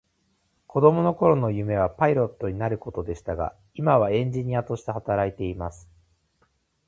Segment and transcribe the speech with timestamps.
[0.65, 5.87] 子供の頃の夢はパイロットになることでしたが、今はエンジニアとして働いています。